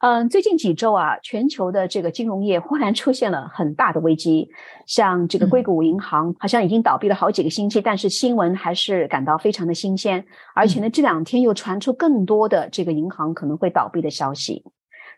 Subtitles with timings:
[0.00, 4.50] 嗯，最近几周啊，全球的这个金融业忽然出现了很大的危机，
[4.86, 10.22] 像这个硅谷银行好像已经倒闭了好几个星期，但是新闻还是感到非常的新鲜，
[10.54, 14.62] 而且呢，这两天又传出更多的这个银行可能会倒闭的消息。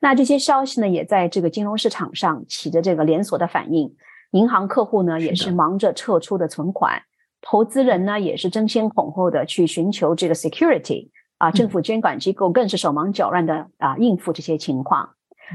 [0.01, 3.93] 那这些消息呢，也在这个金融市场上起着这个连锁的反应，
[4.31, 7.03] 银行客户呢也是忙着撤出的存款，
[7.43, 11.09] 投资人呢也是争先恐后的去寻求这个 security。
[11.39, 15.11] 啊，政府监管机构更是手忙脚乱的啊应付这些情况。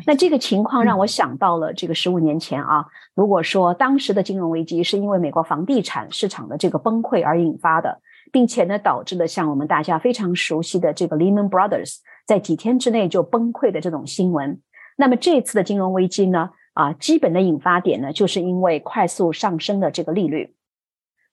[0.07, 8.01] 那这个情况让我想到了这个十五年前啊，如果说当时的金融危机是因为美国房地产市场的这个崩溃而引发的，
[8.31, 14.59] 并且呢导致了像我们大家非常熟悉的这个 Lehman Brothers 在几天之内就崩溃的这种新闻，
[14.97, 20.55] 那么这次的金融危机呢啊，基本的引发点呢就是因为快速上升的这个利率。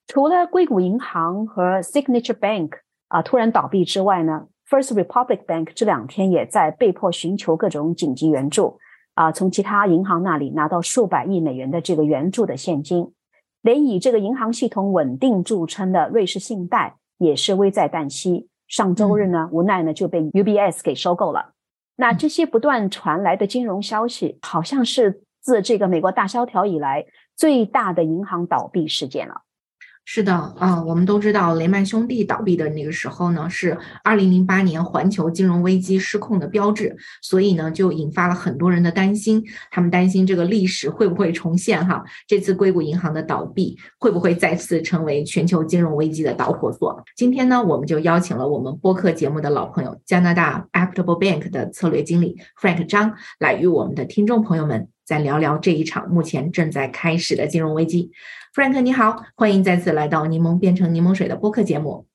[0.06, 2.72] 除了硅谷银行和 Signature Bank。
[3.10, 8.78] 啊，突然倒闭之外呢，First Republic Bank 这两天也在被迫寻求各种紧急援助，
[9.14, 13.12] 啊，从其他银行那里拿到数百亿美元的这个援助的现金，
[13.62, 18.48] 连以这个银行系统稳定著称的瑞士信贷也是危在旦夕。
[18.68, 21.54] 上周日呢，无奈呢就被 UBS 给收购了。
[21.96, 27.04] 那这些不断传来的金融消息，好像是自这个美国大萧条以来
[27.36, 29.42] 最大的银行倒闭事件了。
[30.12, 41.86] 是的，啊，我们都知道雷曼兄弟倒闭的那个时候呢，是二零零八年环球金融危机失控的标志，所以呢，就引发了很多人的担心，他们担心这个历史会不会重现？
[41.86, 47.04] 哈，这次硅谷银行的倒闭会不会再次成为全球金融危机的导火索？
[47.14, 58.10] 今天呢，我们就邀请了我们播客节目的老朋友，加拿大 Equitable Bank 的策略经理 Frank 张，来与我们的听众朋友们再聊聊这一场目前正在开始的金融危机。
[58.52, 62.08] Frank，你好，欢迎再次来到柠檬变成柠檬水的播客节目。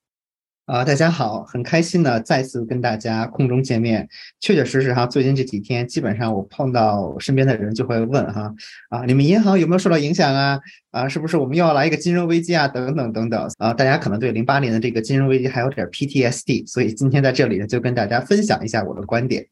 [0.66, 4.06] 啊，大家好，很开心呢，再次跟大家空中见面。
[4.42, 8.54] 确确实实哈，最近这几天，基本上我碰到身边的人就会问哈，
[8.90, 10.60] 啊，你们银行有没有受到影响啊？
[10.92, 12.68] 啊，是不是我们又要来一个金融危机啊？
[12.68, 19.48] 等等等等啊，大家可能对零八年的这个金融危机还有点 PTSD，所以今天在这里呢，就跟大家分享一下我的观点。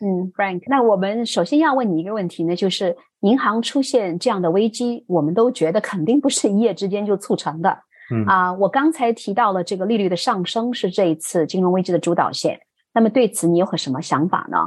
[0.00, 7.78] 嗯，Frank，那我们首先要问你一个问题呢，就是银行出现这样的危机，我们都觉得肯定不是一夜之间就促成的。
[8.14, 12.60] 嗯啊，我刚才提到了这个利率的上升是这一次金融危机的主导线，
[12.94, 14.58] 那么对此你有何什么想法呢？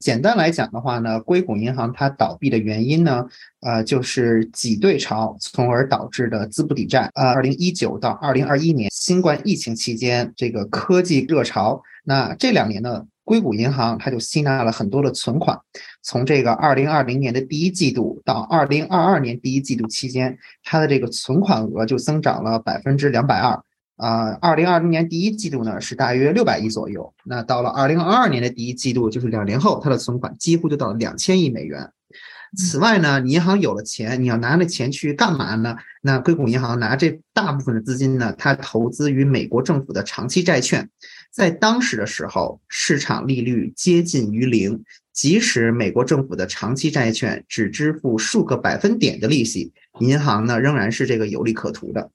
[0.00, 3.24] 简单来讲的话呢，硅谷银行它倒闭的原因呢，
[3.60, 7.08] 呃，就是挤兑潮，从而导致的资不抵债。
[7.14, 13.04] 呃，二零一九到二零二一年新冠疫情期间，这个科技热潮，那这两年呢？
[13.24, 15.58] 硅谷银行它就吸纳了很多的存款，
[16.02, 23.62] 从这个二零二零年的第一季度到二零二二年第一季度期间，它的这个存款额就增长了百分之两百二。
[23.96, 31.88] 啊，二零二零年第一季度呢是大约六百亿左右，那到了二零二二年的第一季度，就是两年后，它的存款几乎就到了两千亿美元。
[32.56, 35.76] 此外呢，你银行有了钱，你要拿那钱去干嘛呢？
[36.02, 40.90] 那硅谷银行拿这大部分的资金呢，它投资于美国政府的长期债券。
[41.32, 44.84] 在当时的时候，市场利率接近于零，
[45.14, 52.10] 即使美国政府的长期债券只支付数个百分点的利息，银行呢仍然是这个有利可图的。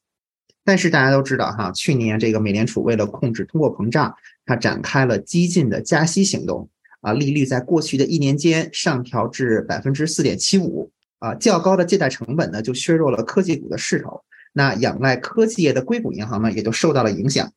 [0.64, 4.14] 但是大家都知道哈，去年这个美联储为了控制通货膨胀，
[4.46, 6.70] 它展开了激进的加息行动
[7.02, 14.22] 啊，利率在过去的一年间上调至百分之四点七五啊，较高的借贷成本呢就削弱了科技股的势头，
[14.54, 17.52] 那仰赖科技业的硅谷银行呢也就受到了影响。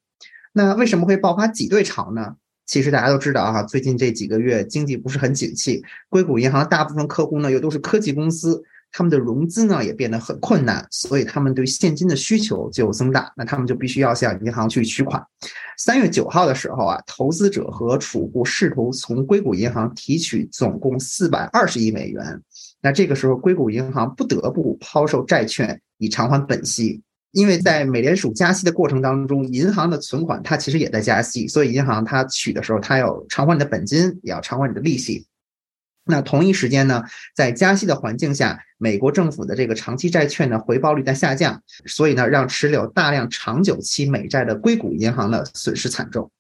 [0.53, 2.35] 那为什么会爆发挤兑潮呢？
[2.67, 8.63] 其实大家都知道啊，最近这几个月经济不是很景气，硅谷银行大部分客户呢又都是科技公司，
[8.93, 15.21] 他们的融资呢也变得很困难，所以他们对现金的需求就增大，那他们就必须要向银行去取款。
[15.79, 22.41] 三月九号的时候啊，投资者和储户试图从硅谷银行提取总共四百二十亿美元，
[22.81, 27.03] 那这个时候硅谷银行不得不抛售债券以偿还本息。
[27.33, 35.27] 因为在美联储加息的过程当中，银行的存款它其实也在加息，所以银行它取的时候，它要偿还你的本金，也要偿还你的利息。
[36.05, 37.05] 那同一时间呢，
[37.37, 46.31] 在加息的环境下，美国政府的这个长期债券的回报率在下降，所以呢，让持有大量长久期美债的硅谷银行呢损失惨重。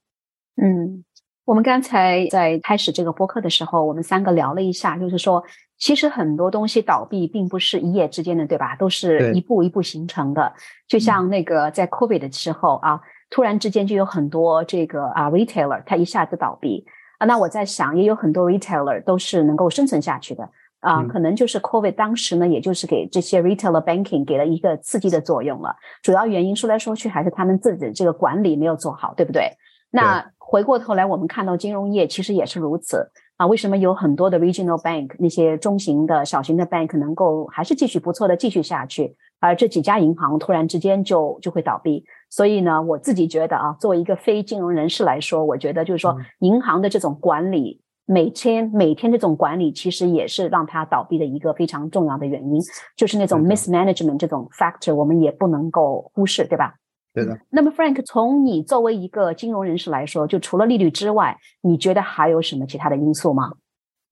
[0.61, 1.05] 嗯，
[1.45, 5.43] 我们刚才在开始这个播客的时候，我们三个聊了一下，就是说，
[5.79, 8.77] 其实很多东西倒闭并不是一夜之间的，对吧？
[8.77, 10.53] 都是一步一步形成的。
[10.87, 13.01] 就像那个在 COVID 的时候啊，
[13.31, 16.85] 突然之间就有很多这个啊 retailer，它一下子倒闭
[17.19, 17.27] 啊。
[17.27, 20.49] 那我在想，也有很多 retailer 都是能够生存下去的
[20.81, 21.03] 啊。
[21.05, 25.75] 可能就是 COVID 当时呢，也就是给这些 retailer banking 给了一个刺激的作用了。
[26.03, 29.51] 主要原因说来说去还是他们自己的这个管理没有做好，对不对？
[29.91, 33.47] 那回过头来，我们看到金融业其实也是如此啊。
[33.47, 42.05] 为什么有很多的 regional bank 那些中型的小型的 bank 能够还是继续不错的继续下去，而这几家银行突然之间就就会倒闭？
[42.29, 52.61] 所以呢，我自己觉得啊，作为一个非金融人士来说，我觉得就是说，银行的这种管理，每天每天这种管理，其实也是让它倒闭的一个非常重要的原因，
[52.97, 56.75] 就是那种 mismanagement 这种 factor，我们也不能够忽视，对吧？
[57.13, 57.39] 对的。
[57.51, 63.53] 那么，Frank，从你作为一个金融人士来说，就除了利率之外，你觉得还有什么其他的因素吗？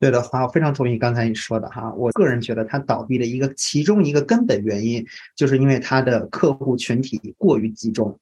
[0.01, 1.93] 对的，话我非常同意刚才你说的哈。
[1.95, 5.05] 我个人觉得，它倒闭的一个其中一个根本原因，
[5.35, 8.17] 就是因为它的客户群体过于集中。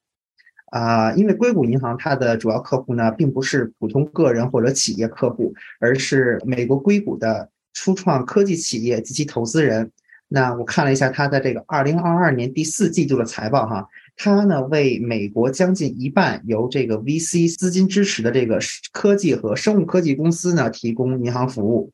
[0.71, 9.91] 啊，因为硅谷银行它的主要客户呢，并不是普通个人或者企业客户，而是美国硅谷的初创科技企业及其投资人。
[10.27, 13.87] 那我看了一下它的这个二零二二年第四季度的财报哈。
[14.19, 18.59] 它呢，为美国将近一半由这个 VC 资金支持的这个
[18.91, 21.91] 科技和生物科技公司呢提供银行服务，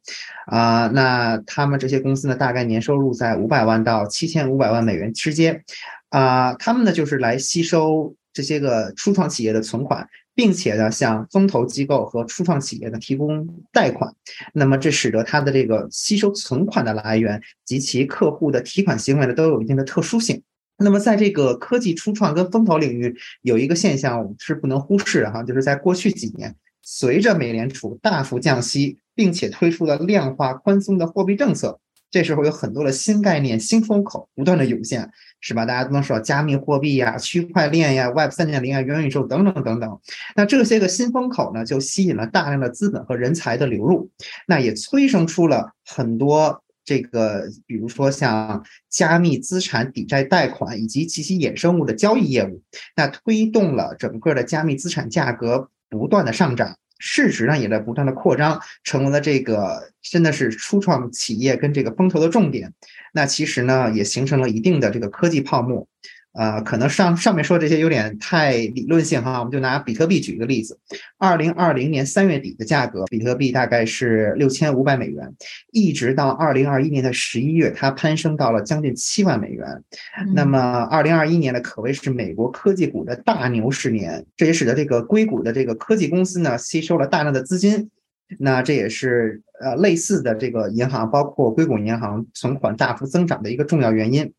[0.48, 5.64] 啊，那他们这些公司呢，大概年收入在五百万到七千五百万美元之间，
[6.10, 14.10] 啊，他们呢就是来吸收这些个初创企业的存款，并且呢向风投机构和初创企业呢提供贷款，
[14.54, 20.42] 那么这使得它的这个吸收存款的来源及其客户的提款行为呢都有一定的特殊性。
[20.78, 31.80] 那么，在这个科技初创跟风投领域，有一个现象我们是不能忽视的哈，就是在过去几年，随着美联储大幅降息，并且推出了量化宽松的货币政策，
[32.10, 35.10] 这时候有很多的新概念、新风口不断的涌现，
[35.40, 35.64] 是吧？
[35.64, 40.00] 大家都能说加密货币呀、区块链呀、Web 三点零啊、元宇宙等等等等。
[40.36, 44.10] 那这些个新风口呢，就吸引了大量的资本和人才的流入，
[44.48, 46.63] 那也催生出了很多。
[46.86, 52.62] 这个，比如说像加密资产抵债贷款以及其其衍生物的交易业务，
[52.96, 62.74] 那推动了整个的加密资产价格不断的上涨，市值呢也在不断的扩张，成为了这个真的是初创企业跟这个风投的重点。
[63.14, 65.88] 那其实呢，也形成了一定的这个科技泡沫。
[66.34, 70.80] 呃，可能上上面说这些有点太理论性哈，我们就拿比特币举一个例子。
[71.20, 75.32] 二零二零年三月底的价格，比特币大概是六千五百美元，
[75.72, 79.68] 一直到二零二一年的十一月，它攀升到了将近七万美元。
[80.34, 87.92] 那么二零二一年呢，可谓是美国科技股的大牛市年，这也使得这个硅谷的这个科技公司呢，吸收了大量的资金。
[88.40, 94.34] 那这也是呃类似的这个银行，包括硅谷银行存款大幅增长的一个重要原因。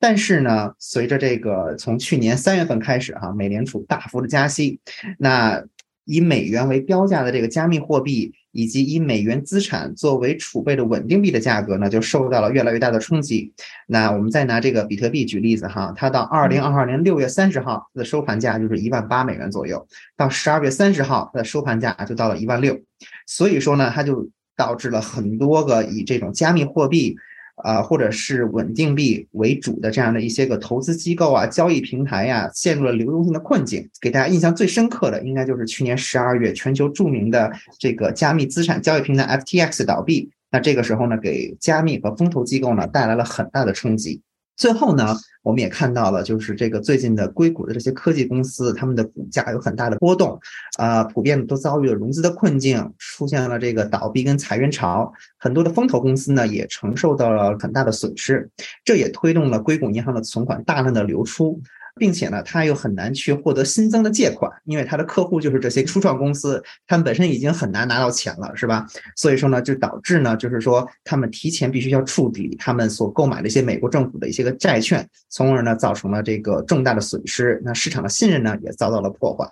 [0.00, 4.78] 但是呢，随着这个从去年三月份开始哈，美联储大幅的加息，
[5.18, 5.64] 那
[6.04, 13.52] 以美元为标价的这个加密货币，以及以美元资产作为储备的稳定币的价格呢，就受到了越来越大的冲击。
[13.88, 19.86] 那我们再拿这个比特币举例子哈，它到二零二二年六月三十号的收盘价就是一万八美元左右，
[20.16, 22.80] 到十二月三十号的收盘价就到了一万六，
[23.26, 27.16] 所以说呢，它就导致了很多个以这种加密货币。
[27.62, 33.88] 啊，或者是稳定币为主的这样的一些个投资机构啊、交易平台呀，陷入了流动性的困境。
[34.00, 40.30] 给大家印象最深刻的，应该就是去年十二月，全球著名的这个加密资产交易平台 FTX 倒闭。
[40.50, 44.20] 那这个时候呢，给加密和风投机构呢带来了很大的冲击。
[44.56, 45.14] 最后呢，
[45.48, 50.38] 我们也看到了，就是这个最近的硅谷的这些科技公司，他们的股价有很大的波动，
[50.76, 58.50] 啊，普遍都遭遇了融资的困境，出现了这个倒闭跟裁员潮，很多的风投公司呢也承受到了很大的损失，
[58.84, 61.58] 这也推动了硅谷银行的存款大量的流出。
[61.98, 68.86] 并且呢，他又很难去获得新增的借款，因为他的客户就是这些初创公司，他们本身已经很难拿到钱了，是吧？
[69.16, 79.44] 所以说呢，就导致呢，就是说他们提前必须要处理他们所购买的一些美国政府的一些个债券，从而呢造成了这个重大的损失，那市场的信任呢也遭到了破坏。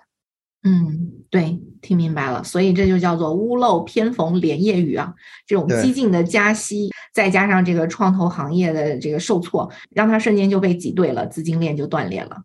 [0.63, 5.13] 嗯，对，听明白了，所以这就叫做屋漏偏逢连夜雨啊！
[5.45, 12.41] 这种激进的加息，再加上这个创投行业的这个受挫，让它瞬间就被挤兑了，资金链就断裂了。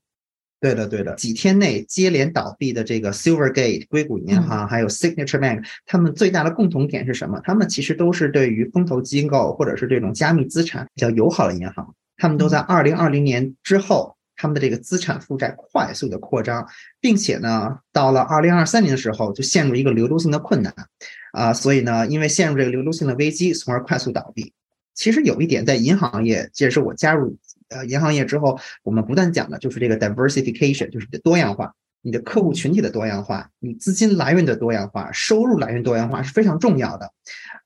[0.60, 7.40] 对的，对的，几天内接连倒闭的这个 Silvergate 硅谷银行，还有 Signature Bank，他们最大的共同点是什么？
[7.42, 14.14] 他们其实都是对于风投机构或者是这种加密资产比较友好的银行，他们都在二零二零年之后。
[14.42, 16.66] 他们的这个资产负债快速的扩张，
[17.00, 20.74] 并且呢，到了二零二三年的时候就陷入一个流动性的困难，
[21.30, 24.52] 啊，所以呢，因为陷入这个流动性的危机，从而快速倒闭。
[24.94, 31.72] 其实有一点在银行业，这也是我加入呃银行业之后，我们不断讲的就是这个 diversification，就是多样化。
[32.04, 37.12] 你的客户群体的多样化，你资金来源的多样化，收入来源多样化是非常重要的。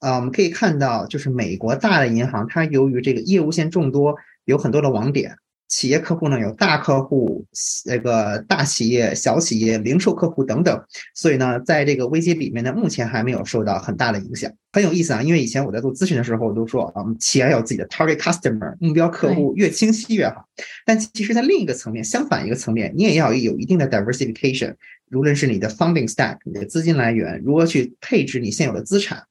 [0.01, 4.15] 啊，我们可以看到，就是美国大的银行，它由于这个业务线众多，
[4.45, 5.39] 有很多的网点。
[5.69, 7.45] 企业客户呢有大客户、
[7.85, 14.53] 那个大企业、小企业、零售客户等等，所以呢，在这个危机里面呢，目前还没有受到很大的影响。
[14.73, 20.47] 很有意思啊，因为以前我在做咨询的时候，我都说啊，企业要有自己的 target customer 目标客户，越清晰越好。
[20.85, 24.75] 但其实，在另一个层面，相反一个层面，你也要有一定的 diversification，
[25.13, 29.25] 无论是你的 funding stack，你的资金来源，如何去配置你现有的资产，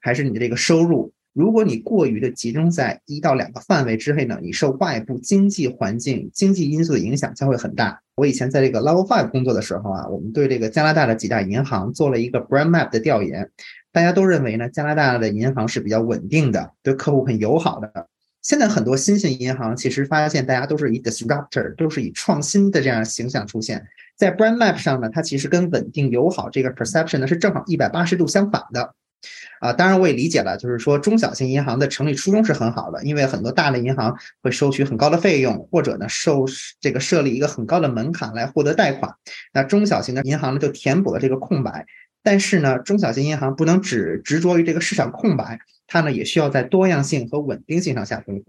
[0.00, 1.12] 还是你的这个收入。
[1.34, 8.00] 如果你过于的集中在一到两个范围之内呢，你受外部经济环境、经济因素的影响将会很大。
[8.16, 13.50] 我以前在这个 Level Five 工作的时候啊，我们对这个加拿大的几大银行做了一个 Brand Map 的调研，
[13.92, 18.08] 大家都认为呢，加拿大的银行是比较稳定的，对客户很友好的。
[18.42, 23.86] 现在很多新兴银行其实发现，大家都是以 Disruptor，都是以创新的这样形象出现
[24.16, 28.94] 在 Brand Map 上呢，它其实跟稳定友好这个 Perception 呢是正好一百八十度相反的。
[29.60, 36.44] 啊，当然我也理解了，就是说中小型银行的成立初衷是很好的，因为很多大的银行会收取很高的费用，或者呢受
[36.80, 39.14] 这个设立一个很高的门槛来获得贷款，
[39.52, 41.86] 那中小型的银行呢就填补了这个空白。
[42.24, 48.44] 但是呢，中小型银行不能只执着于这个市场空白，它呢也需要在多样性和稳定性上下功夫。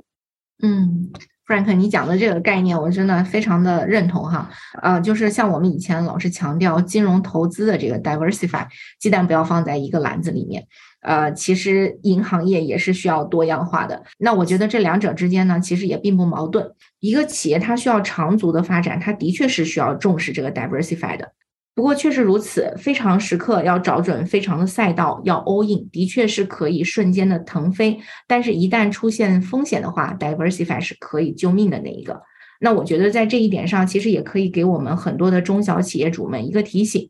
[0.62, 1.12] 嗯。
[1.46, 4.50] Frank，你讲的这个概念，我真的非常的认同哈。
[4.82, 8.66] 呃，就是像我们以前老是强调金融投资的这个 diversify，
[9.00, 10.66] 鸡蛋不要放在一个篮子里面。
[11.02, 14.04] 呃，其实银行业也是需要多样化的。
[14.20, 16.72] 那我觉得这两者之间呢，其实也并不矛盾。
[17.02, 21.34] 一个企业它需要长足的发展，它的确是需要重视这个 diversify 的。
[21.76, 28.00] 不过确实如此，非常时刻要找准非常的赛道，要 all in，的确是可以瞬间的腾飞。
[28.28, 32.22] 但是，一旦出现风险的话，diversify 是可以救命的那一个。
[32.60, 37.10] 那我觉得在这一点上，其实也可以给我们很多的中小企业主们一个提醒。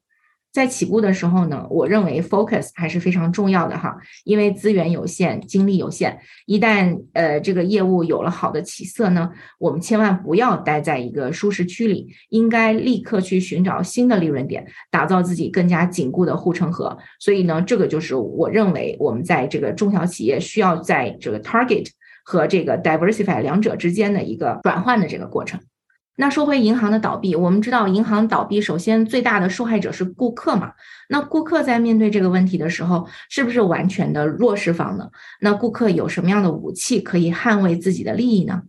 [0.53, 6.19] 在起步的时候呢，我认为 focus 还是非常重要的哈，因为资源有限，精力有限。
[6.45, 16.95] 一旦呃这个业务有了好的起色呢，我们千万不要待在一个舒适区里，应该立刻去寻找新的利润点，打造自己更加紧固的护城河。
[17.19, 21.87] 所以呢，这个就是我认为我们在这个中小企业需要在这个 target
[22.23, 25.59] 和这个 diversify 两者之间的一个转换的这个过程。
[26.15, 30.73] 那说回银行的倒闭，我们知道银行倒闭，首先最大的受害者是顾客嘛。
[31.09, 35.09] 那顾客在面对这个问题的时候，是不是完全的弱势方呢？
[35.41, 38.61] 那顾客有什么样的武器可以捍卫自己的利益呢？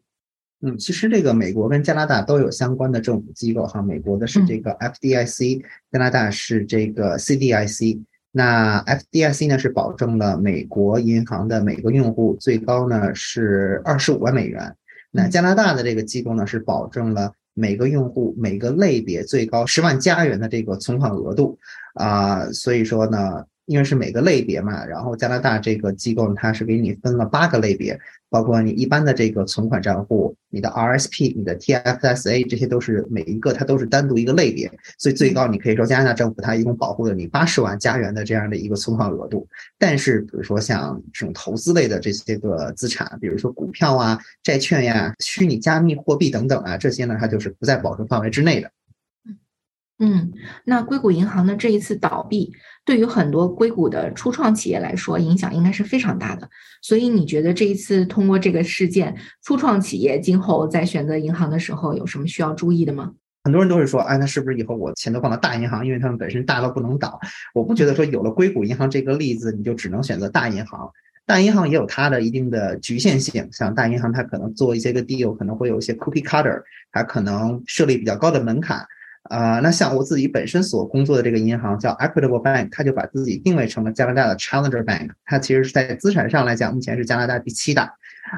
[0.63, 8.01] 嗯，其实这个美国跟加拿大都有相关的政府机构哈，美国的是这个 FDIC，加拿大是这个 CDIC。
[8.33, 14.75] 那 FDIC 呢是保证了美国银行的每个用户最高呢是二十五万美元。
[15.15, 21.57] 那加拿大的这个机构呢，是保证了每个用户每个类别最高十万加元的这个存款额度，
[21.95, 23.45] 啊，所以说呢。
[23.67, 39.49] 因为是每个类别嘛，然后加拿大这个机构，它是给你分了八个类别，包括你一般的这个存款账户、你的 RSP、你的 TFSA，这些都是每一个它都是单独一个类别，所以最高你可以说加拿大政府它一共保护了你八十万加元的这样的一个存款额度。
[39.79, 48.71] 但是比如说像这种投资类的这些个资产，比如说股票啊、债券呀、虚拟加密货币等等啊，这些呢它就是不在保证范围之内的。
[49.99, 50.33] 嗯，
[50.65, 52.53] 那硅谷银行的这一次倒闭，
[52.85, 56.49] 对于很多硅谷的初创企业来说，影响应该是非常大的。
[56.83, 63.13] 所以你觉得这一次通过这个事件，初创企业今后在选择银行的时候有什么需要注意的吗？
[63.45, 67.21] 很多人都会说，哎，那是不是以后我钱都放到大银行，因为他们本身大到不能倒？
[67.55, 70.91] 我不觉得说有了硅谷银行这个例子，你就只能选择大银行。
[71.27, 76.61] 大银行也有它的一定的局限性，像大银行它可能做一些个 deal，可能会有一些 cookie cutter，
[76.91, 78.85] 还可能设立比较高的门槛。
[79.25, 87.95] 啊，那像我自己本身所工作的这个银行叫 Equitable Bank，它就把自己定位成了加拿大的 Challenger Bank，它其实是在资产上来讲，目前是加拿大第七大。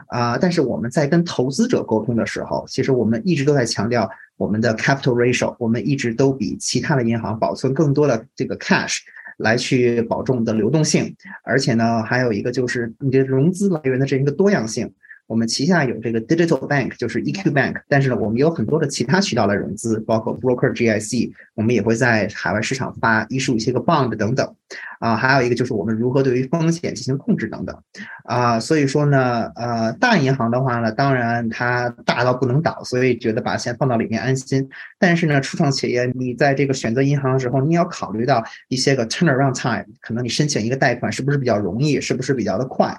[0.08, 8.98] 啊，但是我们在跟投资者沟通的时候，其实我们一直都在强调我们的 capital ratio，我们一直都比其他的银行保存更多的这个 cash
[9.38, 11.14] 来去保证我们的流动性，
[11.44, 14.92] 而且呢，还有一个就是你的融资来源的这一个多样性。
[15.26, 24.54] 我们旗下有这个 Digital Bank，就是 EQ Bank，但是呢，我们有很多的其他渠道来融资，包括 Broker GIC，我们也会在海外市场发一、十五些个 bond 等等。
[25.00, 27.76] 啊，还有一个就是我们如何对于风险进行控制等等，
[28.24, 34.68] 啊，所以说呢，呃，大银行的话呢，当然它大到不能倒，所以觉得把钱放到里面安心。
[34.98, 42.98] 但是呢，初创企业你在这个选择银行的时候，你要考虑到一些个 turnaround time，可能你申请一个贷款是不是比较容易，是不是比较的快，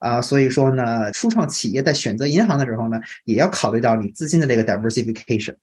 [0.00, 5.54] 啊，所以说呢，初创企业在选择银行的时候呢，也要考虑到你资金的这个 diversification。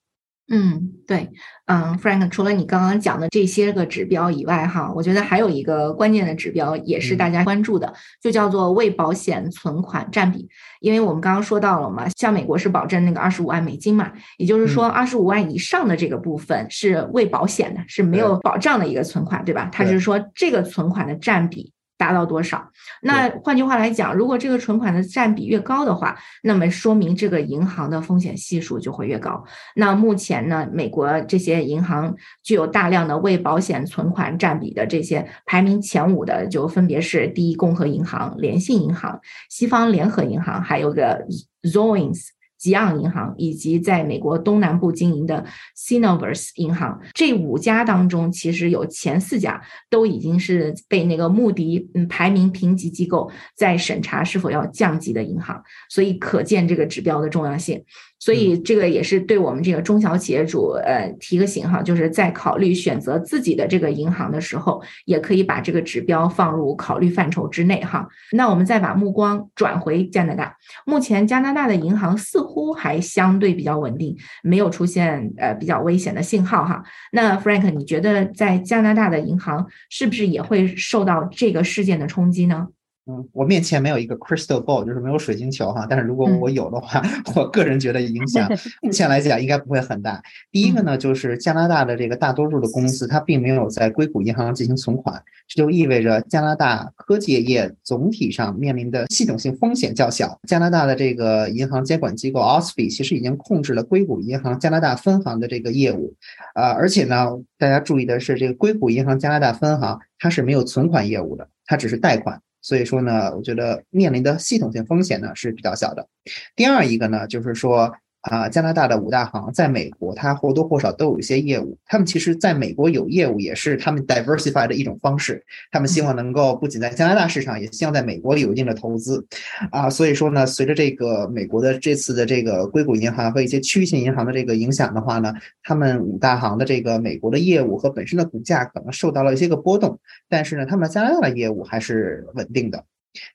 [0.47, 1.31] 嗯，对，
[1.65, 10.47] 嗯，Frank，除了你刚刚讲的这些个指标以外，哈，我觉得还有一个关键的指标也是大家关注的，就叫做未保险存款占比。
[10.81, 19.67] 因为我们刚刚说到了嘛，像美国是保证那个二十五万美金嘛，也就是说二十五万以上的这个部分是未保险的，是没有保障的一个存款，对吧？
[19.71, 21.71] 它就是说这个存款的占比。
[21.97, 22.69] 达到多少？
[23.01, 29.43] 那换句话来讲，如果这个存款的占比越高的话，那么说明这个银行的风险系数就会越高。
[29.75, 41.25] 那目前呢，美国这些银行具有大量的未保险存款占比的这些排名前五的，就分别是第一共和银行、联信银行、西方联合银行，还有个
[41.63, 42.34] Zoins。
[42.65, 45.45] 吉昂银行以及在美国东南部经营的
[45.75, 57.83] s i n o v e r s 银行，这五家当中，其实有前四家都已经是被那个穆迪嗯排名评级机构在审查是否要降级的银行，所以可见这个指标的重要性。
[58.17, 68.07] 所以这个也是对我们这个中小企业主，呃，提个醒哈，就是在考虑选择自己的这个银行的时候，也可以把这个指标放入考虑范畴之内哈。
[68.31, 70.55] 那我们再把目光转回加拿大，
[70.85, 76.81] 目前加拿大的银行似乎乎还相对比较稳定，没有出现呃比较危险的信号哈。
[77.11, 82.69] 那 Frank，你觉得在加拿大的银行是不是也会受到这个事件的冲击呢？
[83.07, 85.85] 嗯，我面前没有一个 crystal ball，就是没有水晶球哈。
[85.87, 87.03] 但是如果我有的话，
[87.35, 88.49] 我个人觉得影 响
[88.81, 90.19] 目前来讲应该不会很大。
[90.51, 100.39] 第一个呢，就是加拿大的这个大多数的公司，它并没有在硅谷银行进行存款，这就意味着加拿大科技业总体上面临的系统性风险较小。
[100.47, 106.11] 加拿大的这个银行监管机构 OSFI 其实已经控制了硅谷银行加拿大分行的这个业务，
[106.55, 107.27] 啊，而且呢，
[107.59, 112.41] 大家注意的是，这个硅谷银行加拿大分行它是没有存款业务的，它只是贷款。
[112.65, 116.07] 所以说呢，我觉得面临的系统性风险呢是比较小的。
[116.55, 117.95] 第二一个呢，就是说。
[118.25, 121.77] 啊，加拿大的五大行在美国，它或多或少都有一些业务。
[121.85, 125.45] 他们其实在美国有业务，也是他们 diversify 的一种方式。
[125.71, 129.23] 他们希望能够不仅在加拿大市场，也希望在美国有一定的投资。
[129.69, 142.83] 啊，所以说呢，随着这个美国的这次的这个硅谷银行和一些区域性银行的这个影响的话呢，他们五大行的这个美国的业务和本身的股价可能受到了一些个波动，但是呢，他们加拿大的业务还是稳定的。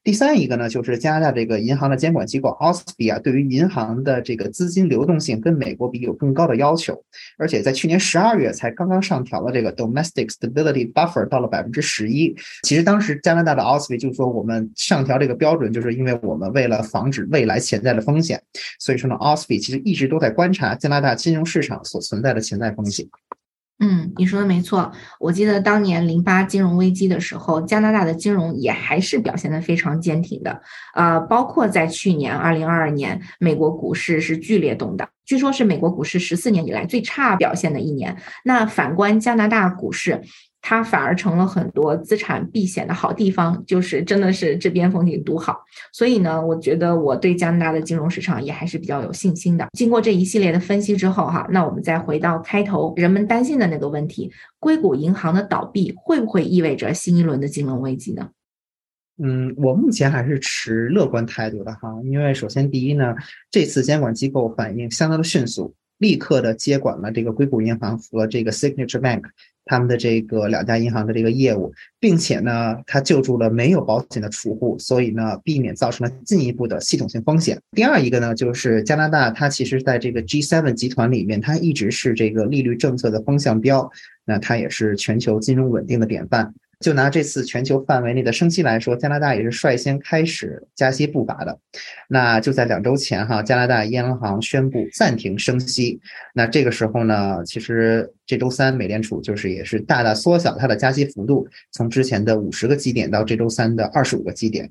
[0.03, 7.03] 第三一个呢，就是加拿大这个银行的监管机构 OSFI 啊，对于银行的这个资金流动性跟美国比有更高的要求，
[7.39, 12.35] 而且在去年十二月才刚刚上调了这个 Domestic Stability Buffer 到了百分之十一。
[12.63, 18.41] 其实当时加拿大的 OSFI 就说，我们上调这个标准，就是因为我们为了防止未来潜在的风险。
[18.79, 23.07] 所以说呢，OSFI 其实一直都在观察加拿大金融市场所存在的潜在风险。
[23.83, 24.93] 嗯，你说的没错。
[25.19, 30.61] 我记得当年零八金融危机的时候，加拿大的金融也还是表现得非常坚挺的。
[30.95, 38.15] 呃，包括在去年二零二二年，美国股市是剧烈动荡，据说是美国股市十四年以来最差表现的一年。
[38.45, 40.21] 那反观加拿大股市。
[40.63, 45.65] 它反而成了很多资产避险的好地方，就是真的是这边风景独好。
[45.93, 49.67] 所以呢，我觉得我对加拿大的金融市场也还是比较有信心的。
[49.73, 58.29] 经过这一系列的分析之后，哈，那我们再回到开头人们担心的那个问题：硅谷银行的倒闭会不会意味着新一轮的金融危机呢？
[59.23, 63.15] 嗯，我目前还是持乐观态度的哈，因为首先第一呢，
[63.51, 65.75] 这次监管机构反应相当的迅速。
[65.99, 69.21] 立刻的接管了这个硅谷银行和这个 Signature Bank
[69.71, 77.57] 他们的这个两家银行的这个业务，并且呢，它救助了没有保险的储户，所以呢，避免造成了进一步的系统性风险。
[77.71, 83.89] 第二一个呢，就是加拿大，它其实在这个 G7 集团里面，它一直是这个利率政策的风向标，
[84.25, 86.53] 那它也是全球金融稳定的典范。
[86.81, 91.59] 就拿这次全球范围内的升息来说，加拿大也是率先开始加息步伐的。
[92.09, 96.01] 那就在两周前，哈，加拿大央行宣布暂停升息。
[96.35, 104.71] 那这个时候呢，其实这周三美联储就是也是大大缩小它的加息幅度，从之前的五十个基点到这周三的二十五个基点。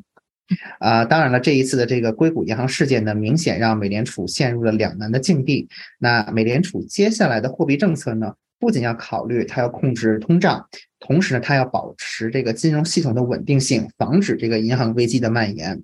[0.79, 5.69] 啊，当然了，这一次的这个硅谷银行事件呢，明显让美联储陷入了两难的境地。
[5.99, 8.33] 那美联储接下来的货币政策呢？
[8.59, 10.67] 不仅要考虑它要控制通胀，
[10.99, 15.81] 同时呢，它要保持这个金融系统的稳定性，防止这个银行危机的蔓延。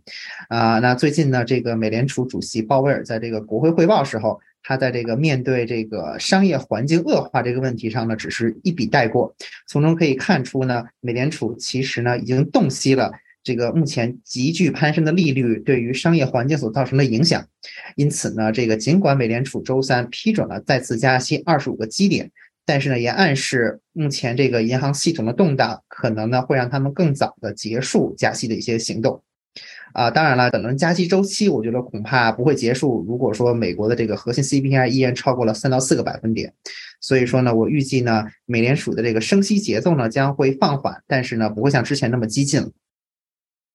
[0.50, 9.34] 啊，那最近呢，这个美联储主席鲍威尔在这个国会汇报时候，他在这个面对这个商业环境恶化这个问题上呢，只是一笔带过。
[9.68, 13.12] 从中可以看出呢，美联储其实呢已经洞悉了
[13.44, 17.46] 这个目前急剧攀升的利率对于商业环境所造成的影响。
[17.96, 22.32] 因此呢，这个尽管美联储周三批准了再次加息二十五个基点。
[22.66, 29.22] 但是呢，也暗示目前这个银行系统的动荡可能呢会让他们更早的结束加息的一些行动，
[29.94, 33.06] 啊，当然了，本轮加息周期我觉得恐怕不会结束。
[33.08, 36.52] 如果说美国的这个核心 CPI 依然超过了三到四个百分点，
[37.00, 42.72] 所以说呢，我预计呢，美联储的这个升息节奏呢将会放缓，但是呢，不会像之前那么激进。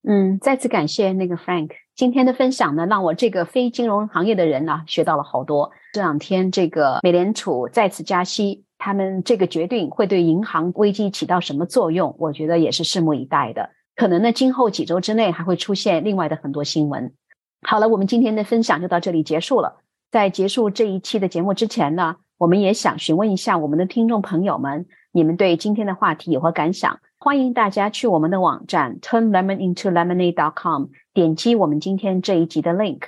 [0.03, 5.71] 嗯，再次感谢那个 Frank 今天的分享呢，让我这个非金融行业的人呢学到了好多。
[5.93, 8.65] 这两天这个美联储再次加息。
[8.83, 12.17] 他们这个决定会对银行危机起到什么作用？
[12.19, 13.69] 我觉得也是拭目以待的。
[13.95, 17.13] 可能呢，今后几周之内还会出现另外的很多新闻。
[17.61, 19.83] 好了，我们今天的分享就到这里结束了。
[20.11, 27.01] 在结束这一期的节目之前呢，我们也想询问一下我们的听众朋友们，你们对今天的话题有何感想？
[27.19, 33.01] 欢迎大家去我们的网站 turnlemonintolemonade.com 点击我们今天这一集的 link。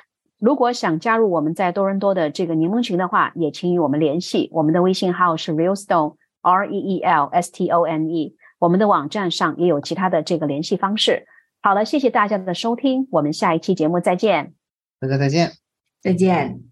[0.42, 4.50] 如果想加入我们在多伦多的这个柠檬群的话，也请与我们联系。
[4.50, 8.35] 我们的微信号是 realstone r e e l s t o n e。
[8.59, 11.28] 我们的网站上也有其他的这个联系方式。
[11.61, 14.55] 好了，谢谢大家的收听，我们下一期节目再见。
[14.98, 15.52] 大家再见，
[16.02, 16.71] 再见。